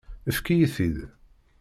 [0.29, 0.97] Efk-iyi-t-id.